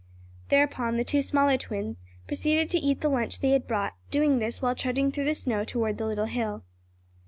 Thereupon 0.49 0.97
the 0.97 1.03
two 1.03 1.21
smaller 1.21 1.59
twins 1.59 2.01
proceeded 2.25 2.69
to 2.69 2.79
eat 2.79 3.01
the 3.01 3.07
lunch 3.07 3.39
they 3.41 3.51
had 3.51 3.67
brought, 3.67 3.93
doing 4.09 4.39
this 4.39 4.59
while 4.59 4.73
trudging 4.73 5.11
through 5.11 5.25
the 5.25 5.35
snow 5.35 5.63
toward 5.63 5.99
the 5.99 6.07
little 6.07 6.25
hill. 6.25 6.63